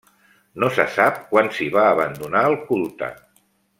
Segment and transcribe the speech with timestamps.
[0.61, 3.11] No se sap quan s'hi va abandonar el culte.